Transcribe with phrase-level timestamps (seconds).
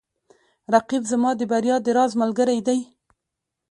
[0.73, 2.79] رقیب زما د بریا د راز ملګری دی